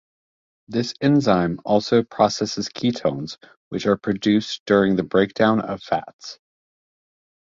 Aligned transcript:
This 0.67 0.95
enzyme 0.99 1.59
also 1.63 2.01
processes 2.01 2.69
ketones, 2.69 3.37
which 3.69 3.85
are 3.85 3.97
produced 3.97 4.63
during 4.65 4.95
the 4.95 5.03
breakdown 5.03 5.61
of 5.61 5.83
fats. 5.83 6.39